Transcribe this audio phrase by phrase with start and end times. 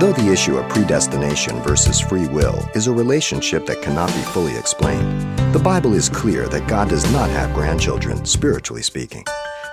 [0.00, 4.56] Though the issue of predestination versus free will is a relationship that cannot be fully
[4.56, 9.24] explained, the Bible is clear that God does not have grandchildren, spiritually speaking.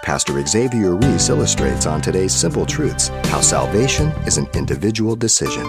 [0.03, 5.63] Pastor Xavier Reese illustrates on today's Simple Truths how salvation is an individual decision.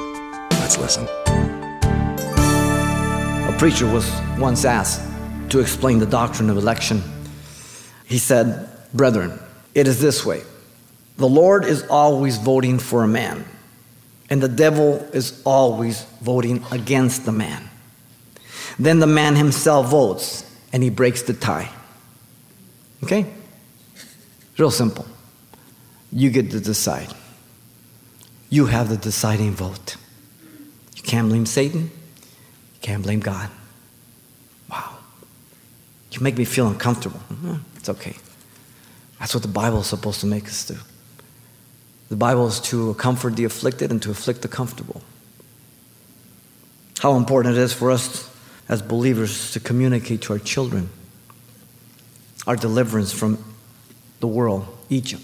[0.50, 1.08] Let's listen.
[3.48, 5.00] A preacher was once asked
[5.48, 7.02] to explain the doctrine of election.
[8.04, 9.38] He said, Brethren,
[9.74, 10.42] it is this way
[11.16, 13.46] the Lord is always voting for a man,
[14.32, 17.68] and the devil is always voting against the man.
[18.78, 21.68] Then the man himself votes, and he breaks the tie.
[23.04, 23.26] Okay?
[24.56, 25.04] Real simple.
[26.10, 27.12] You get to decide.
[28.48, 29.96] You have the deciding vote.
[30.96, 31.82] You can't blame Satan.
[31.82, 33.50] You can't blame God.
[34.70, 34.96] Wow.
[36.10, 37.20] You make me feel uncomfortable.
[37.76, 38.16] It's okay.
[39.18, 40.78] That's what the Bible is supposed to make us do.
[42.12, 45.00] The Bible is to comfort the afflicted and to afflict the comfortable.
[46.98, 48.28] How important it is for us
[48.68, 50.90] as believers to communicate to our children
[52.46, 53.42] our deliverance from
[54.20, 55.22] the world, Egypt.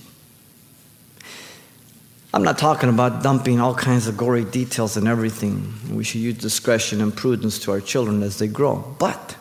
[2.33, 5.75] I'm not talking about dumping all kinds of gory details and everything.
[5.95, 8.97] We should use discretion and prudence to our children as they grow.
[8.99, 9.37] But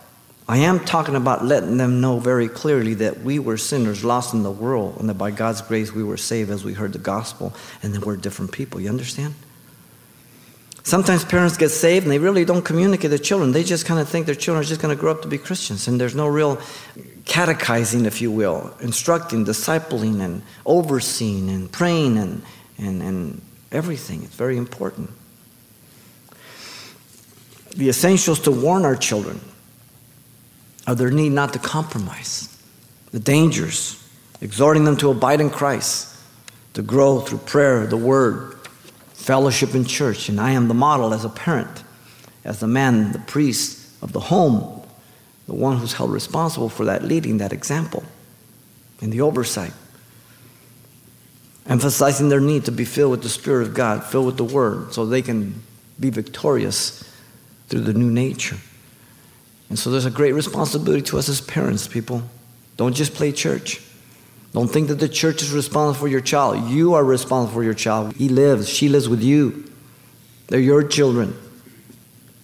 [0.50, 4.44] I am talking about letting them know very clearly that we were sinners lost in
[4.44, 7.54] the world and that by God's grace we were saved as we heard the gospel
[7.84, 8.80] and that we're different people.
[8.80, 9.34] You understand?
[10.84, 13.52] Sometimes parents get saved and they really don't communicate to children.
[13.52, 15.38] They just kind of think their children are just going to grow up to be
[15.38, 16.62] Christians and there's no real
[17.26, 22.42] catechizing, if you will, instructing, discipling, and overseeing, and praying, and,
[22.78, 23.42] and, and
[23.74, 24.24] everything.
[24.24, 25.10] It's very important.
[27.76, 29.42] The essentials to warn our children
[30.88, 32.58] of their need not to compromise,
[33.12, 34.02] the dangers,
[34.42, 36.16] exhorting them to abide in Christ,
[36.74, 38.56] to grow through prayer, the word,
[39.14, 40.30] fellowship in church.
[40.30, 41.84] And I am the model as a parent,
[42.46, 44.82] as the man, the priest of the home,
[45.46, 48.04] the one who's held responsible for that leading, that example,
[49.02, 49.74] and the oversight.
[51.66, 54.94] Emphasizing their need to be filled with the Spirit of God, filled with the Word,
[54.94, 55.62] so they can
[56.00, 57.04] be victorious
[57.68, 58.58] through the new nature.
[59.70, 62.24] And so there's a great responsibility to us as parents, people.
[62.78, 63.82] Don't just play church.
[64.54, 66.70] Don't think that the church is responsible for your child.
[66.70, 68.16] You are responsible for your child.
[68.16, 69.72] He lives, she lives with you.
[70.48, 71.38] They're your children.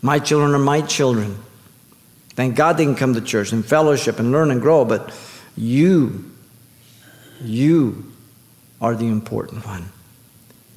[0.02, 1.38] My children are my children.
[2.36, 5.14] Thank God they can come to church and fellowship and learn and grow, but
[5.56, 6.30] you,
[7.42, 8.12] you
[8.82, 9.90] are the important one.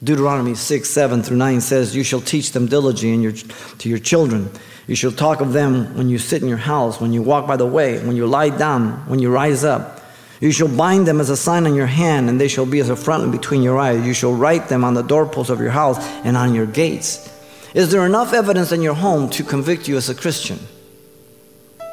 [0.05, 3.33] Deuteronomy 6, 7 through 9 says, You shall teach them diligently
[3.79, 4.51] to your children.
[4.87, 7.57] You shall talk of them when you sit in your house, when you walk by
[7.57, 10.03] the way, when you lie down, when you rise up.
[10.41, 12.91] You shall bind them as a sign on your hand, and they shall be as
[12.91, 14.07] a frontlet between your eyes.
[14.07, 17.33] You shall write them on the doorposts of your house and on your gates.
[17.73, 20.59] Is there enough evidence in your home to convict you as a Christian?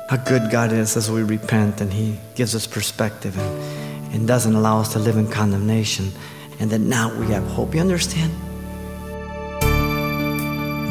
[0.09, 4.53] How good God is as we repent and He gives us perspective and, and doesn't
[4.53, 6.11] allow us to live in condemnation,
[6.59, 7.75] and that now we have hope.
[7.75, 8.31] You understand?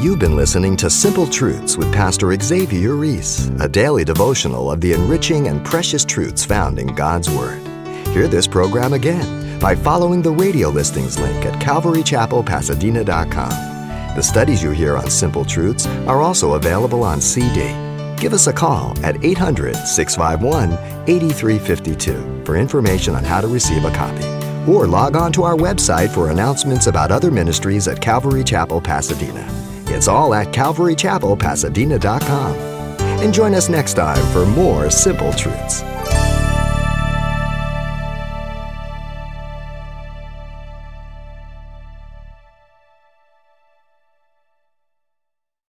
[0.03, 4.95] You've been listening to Simple Truths with Pastor Xavier Reese, a daily devotional of the
[4.95, 7.65] enriching and precious truths found in God's Word.
[8.09, 14.17] Hear this program again by following the radio listings link at calvarychapelpasadena.com.
[14.17, 17.69] The studies you hear on Simple Truths are also available on CD.
[18.21, 20.73] Give us a call at 800 651
[21.09, 24.42] 8352 for information on how to receive a copy.
[24.69, 29.47] Or log on to our website for announcements about other ministries at Calvary Chapel, Pasadena.
[29.87, 32.57] It's all at calvarychapelpasadena.com.
[33.23, 35.83] And join us next time for more simple truths.